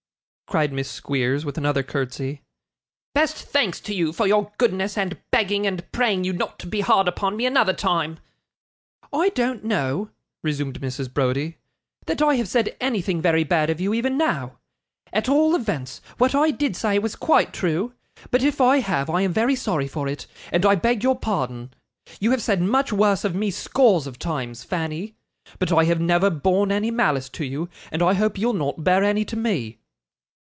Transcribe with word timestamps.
cried 0.51 0.73
Miss 0.73 0.91
Squeers, 0.91 1.45
with 1.45 1.57
another 1.57 1.81
curtsy. 1.81 2.41
'Best 3.15 3.37
thanks 3.37 3.79
to 3.79 3.95
you 3.95 4.11
for 4.11 4.27
your 4.27 4.51
goodness, 4.57 4.97
and 4.97 5.17
begging 5.31 5.65
and 5.65 5.89
praying 5.93 6.25
you 6.25 6.33
not 6.33 6.59
to 6.59 6.67
be 6.67 6.81
hard 6.81 7.07
upon 7.07 7.37
me 7.37 7.45
another 7.45 7.71
time!' 7.71 8.19
'I 9.13 9.29
don't 9.29 9.63
know,' 9.63 10.09
resumed 10.43 10.81
Mrs. 10.81 11.13
Browdie, 11.13 11.55
'that 12.05 12.21
I 12.21 12.35
have 12.35 12.49
said 12.49 12.75
anything 12.81 13.21
very 13.21 13.45
bad 13.45 13.69
of 13.69 13.79
you, 13.79 13.93
even 13.93 14.17
now. 14.17 14.57
At 15.13 15.29
all 15.29 15.55
events, 15.55 16.01
what 16.17 16.35
I 16.35 16.51
did 16.51 16.75
say 16.75 16.99
was 16.99 17.15
quite 17.15 17.53
true; 17.53 17.93
but 18.29 18.43
if 18.43 18.59
I 18.59 18.79
have, 18.81 19.09
I 19.09 19.21
am 19.21 19.31
very 19.31 19.55
sorry 19.55 19.87
for 19.87 20.09
it, 20.09 20.27
and 20.51 20.65
I 20.65 20.75
beg 20.75 21.01
your 21.01 21.17
pardon. 21.17 21.73
You 22.19 22.31
have 22.31 22.41
said 22.41 22.61
much 22.61 22.91
worse 22.91 23.23
of 23.23 23.33
me, 23.33 23.51
scores 23.51 24.05
of 24.05 24.19
times, 24.19 24.65
Fanny; 24.65 25.15
but 25.59 25.71
I 25.71 25.85
have 25.85 26.01
never 26.01 26.29
borne 26.29 26.73
any 26.73 26.91
malice 26.91 27.29
to 27.39 27.45
you, 27.45 27.69
and 27.89 28.01
I 28.03 28.15
hope 28.15 28.37
you'll 28.37 28.51
not 28.51 28.83
bear 28.83 29.01
any 29.01 29.23
to 29.23 29.37
me. 29.37 29.77